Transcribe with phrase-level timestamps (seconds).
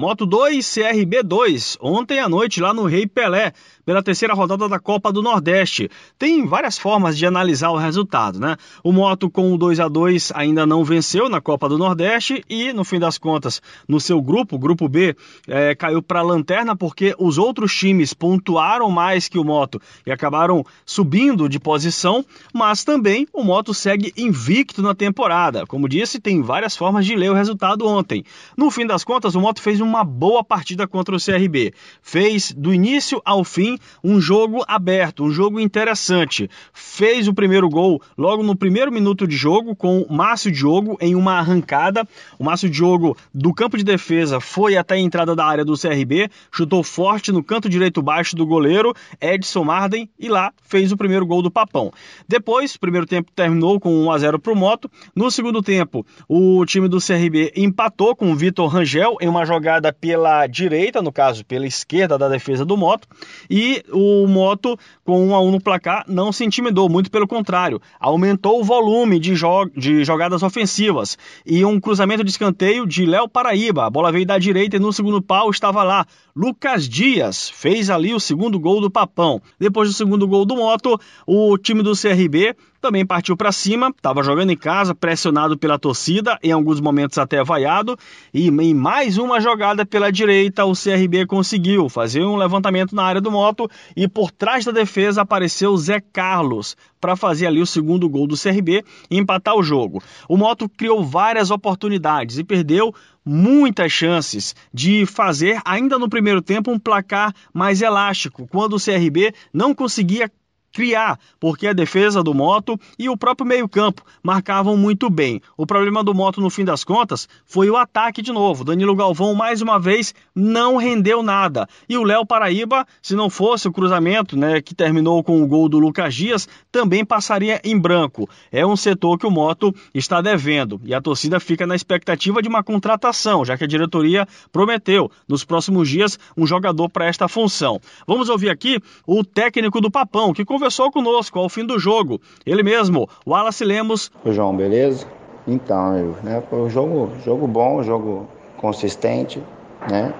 [0.00, 3.52] Moto 2, CRB 2, ontem à noite lá no Rei Pelé,
[3.84, 5.90] pela terceira rodada da Copa do Nordeste.
[6.16, 8.56] Tem várias formas de analisar o resultado, né?
[8.84, 12.72] O Moto com o 2 a 2 ainda não venceu na Copa do Nordeste e,
[12.72, 15.16] no fim das contas, no seu grupo, grupo B,
[15.48, 20.12] é, caiu para a lanterna porque os outros times pontuaram mais que o Moto e
[20.12, 22.24] acabaram subindo de posição,
[22.54, 25.66] mas também o Moto segue invicto na temporada.
[25.66, 28.22] Como disse, tem várias formas de ler o resultado ontem.
[28.56, 31.72] No fim das contas, o Moto fez um uma boa partida contra o CRB.
[32.02, 36.50] Fez do início ao fim um jogo aberto, um jogo interessante.
[36.72, 41.14] Fez o primeiro gol logo no primeiro minuto de jogo com o Márcio Diogo em
[41.14, 42.06] uma arrancada.
[42.38, 46.30] O Márcio Diogo do campo de defesa foi até a entrada da área do CRB,
[46.52, 51.24] chutou forte no canto direito baixo do goleiro Edson Marden e lá fez o primeiro
[51.24, 51.92] gol do Papão.
[52.26, 54.90] Depois, o primeiro tempo terminou com 1 a 0 para o Moto.
[55.14, 59.77] No segundo tempo, o time do CRB empatou com o Vitor Rangel em uma jogada
[59.78, 63.06] jogada pela direita, no caso pela esquerda da defesa do Moto,
[63.48, 67.80] e o Moto, com 1 a 1 no placar, não se intimidou, muito pelo contrário,
[68.00, 71.16] aumentou o volume de, jo de jogadas ofensivas.
[71.46, 74.92] E um cruzamento de escanteio de Léo Paraíba, a bola veio da direita e no
[74.92, 76.04] segundo pau estava lá.
[76.34, 79.40] Lucas Dias fez ali o segundo gol do Papão.
[79.58, 84.22] Depois do segundo gol do Moto, o time do CRB também partiu para cima, estava
[84.22, 87.96] jogando em casa, pressionado pela torcida, em alguns momentos até vaiado,
[88.32, 93.20] e em mais uma jogada pela direita, o CRB conseguiu fazer um levantamento na área
[93.20, 98.08] do moto e por trás da defesa apareceu Zé Carlos para fazer ali o segundo
[98.08, 100.02] gol do CRB e empatar o jogo.
[100.28, 106.70] O Moto criou várias oportunidades e perdeu muitas chances de fazer ainda no primeiro tempo
[106.70, 110.30] um placar mais elástico, quando o CRB não conseguia
[110.72, 115.40] criar, porque a defesa do Moto e o próprio meio-campo marcavam muito bem.
[115.56, 118.64] O problema do Moto, no fim das contas, foi o ataque de novo.
[118.64, 121.68] Danilo Galvão, mais uma vez, não rendeu nada.
[121.88, 125.68] E o Léo Paraíba, se não fosse o cruzamento, né, que terminou com o gol
[125.68, 128.28] do Lucas Dias, também passaria em branco.
[128.52, 132.48] É um setor que o Moto está devendo e a torcida fica na expectativa de
[132.48, 137.80] uma contratação, já que a diretoria prometeu nos próximos dias um jogador para esta função.
[138.06, 142.20] Vamos ouvir aqui o técnico do Papão, que conversou conosco ao fim do jogo.
[142.44, 144.10] Ele mesmo, Wallace Lemos.
[144.26, 145.06] João, beleza?
[145.46, 148.26] Então, né, foi um jogo, jogo bom, jogo
[148.56, 149.40] consistente,
[149.88, 150.12] né?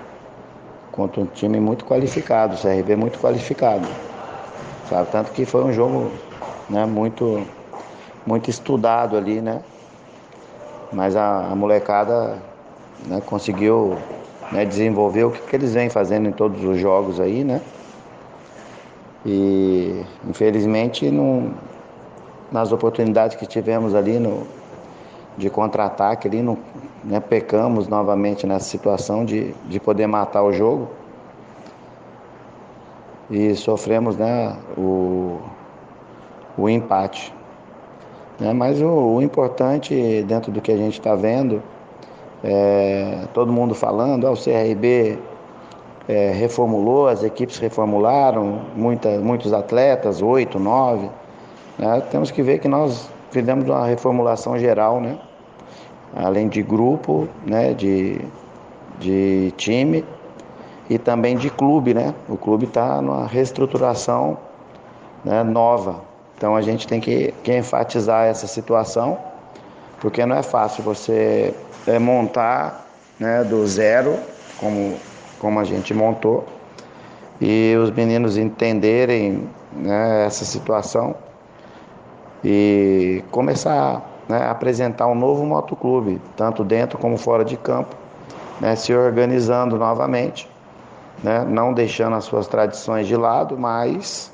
[0.92, 3.86] Contra um time muito qualificado, o CRB muito qualificado.
[4.88, 5.10] Sabe?
[5.10, 6.08] Tanto que foi um jogo
[6.70, 7.44] né, muito,
[8.24, 9.60] muito estudado ali, né?
[10.92, 12.38] Mas a, a molecada
[13.08, 13.98] né, conseguiu
[14.52, 17.60] né, desenvolver o que, que eles vêm fazendo em todos os jogos aí, né?
[19.26, 21.54] E infelizmente não,
[22.50, 24.46] nas oportunidades que tivemos ali no,
[25.36, 26.58] de contra-ataque ali, não,
[27.04, 30.88] né, pecamos novamente nessa situação de, de poder matar o jogo.
[33.30, 35.38] E sofremos né, o,
[36.56, 37.32] o empate.
[38.40, 38.52] Né?
[38.52, 41.62] Mas o, o importante dentro do que a gente está vendo,
[42.42, 45.18] é, todo mundo falando, ah, o CRB
[46.08, 51.08] é, reformulou, as equipes reformularam, muita, muitos atletas, oito, nove.
[51.78, 52.02] Né?
[52.10, 55.18] Temos que ver que nós fizemos uma reformulação geral, né?
[56.16, 57.74] além de grupo, né?
[57.74, 58.18] de,
[58.98, 60.02] de time
[60.88, 61.92] e também de clube.
[61.92, 62.14] Né?
[62.26, 64.38] O clube está numa reestruturação
[65.22, 65.42] né?
[65.42, 66.08] nova.
[66.38, 69.18] Então a gente tem que, que enfatizar essa situação,
[70.00, 71.52] porque não é fácil você
[71.86, 72.86] é, montar
[73.18, 74.16] né, do zero,
[74.60, 74.94] como
[75.38, 76.46] como a gente montou,
[77.40, 81.14] e os meninos entenderem né, essa situação
[82.44, 87.94] e começar né, a apresentar um novo motoclube, tanto dentro como fora de campo,
[88.60, 90.48] né, se organizando novamente,
[91.22, 94.32] né, não deixando as suas tradições de lado, mas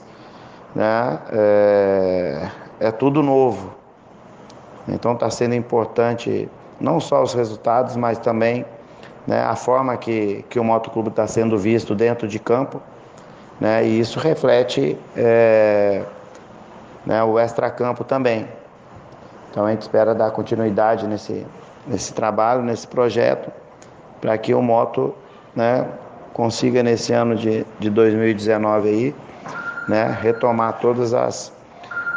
[0.75, 2.49] né, é,
[2.81, 3.75] é tudo novo.
[4.89, 6.49] Então está sendo importante
[6.81, 8.67] não só os resultados, mas também
[9.27, 12.81] né, a forma que, que o motoclube está sendo visto dentro de campo,
[13.61, 16.03] né, e isso reflete é,
[17.07, 18.49] né, o extracampo também.
[19.51, 21.47] Então a gente espera dar continuidade nesse,
[21.87, 23.51] nesse trabalho, nesse projeto,
[24.21, 25.15] para que o moto
[25.55, 25.87] né,
[26.33, 29.17] consiga nesse ano de, de 2019 aí,
[29.89, 31.53] né, retomar todas as,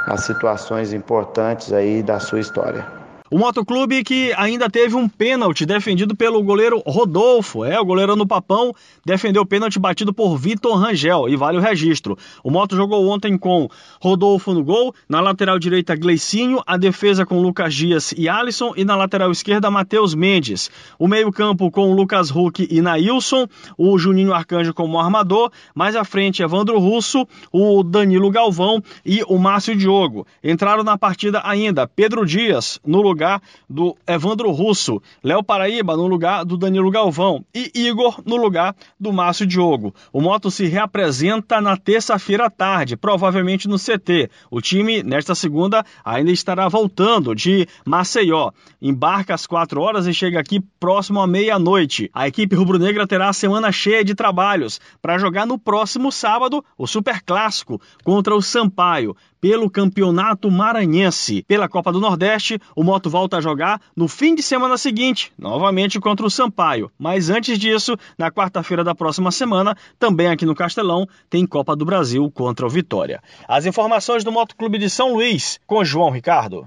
[0.07, 2.96] as situações importantes aí da sua história.
[3.29, 7.65] O Motoclube que ainda teve um pênalti defendido pelo goleiro Rodolfo.
[7.65, 8.73] É, o goleiro no Papão
[9.05, 12.17] defendeu o pênalti batido por Vitor Rangel e vale o registro.
[12.41, 13.67] O Moto jogou ontem com
[13.99, 18.85] Rodolfo no gol, na lateral direita Gleicinho, a defesa com Lucas Dias e Alisson e
[18.85, 20.71] na lateral esquerda Matheus Mendes.
[20.97, 23.45] O meio-campo com Lucas Huck e Nailson,
[23.77, 29.37] o Juninho Arcanjo como armador, mais à frente Evandro Russo, o Danilo Galvão e o
[29.37, 30.25] Márcio Diogo.
[30.41, 36.05] Entraram na partida ainda Pedro Dias no lugar lugar do Evandro Russo, Léo Paraíba no
[36.05, 39.93] lugar do Danilo Galvão e Igor no lugar do Márcio Diogo.
[40.13, 44.29] O Moto se reapresenta na terça-feira à tarde, provavelmente no CT.
[44.51, 48.51] O time, nesta segunda, ainda estará voltando de Maceió.
[48.79, 52.11] Embarca às 4 horas e chega aqui próximo à meia-noite.
[52.13, 56.85] A equipe rubro-negra terá a semana cheia de trabalhos para jogar no próximo sábado o
[56.85, 61.43] Super Clássico contra o Sampaio pelo Campeonato Maranhense.
[61.47, 65.99] Pela Copa do Nordeste, o Moto volta a jogar no fim de semana seguinte, novamente
[65.99, 66.91] contra o Sampaio.
[66.97, 71.85] Mas antes disso, na quarta-feira da próxima semana, também aqui no Castelão, tem Copa do
[71.85, 73.21] Brasil contra o Vitória.
[73.47, 76.65] As informações do Moto Clube de São Luís, com João Ricardo.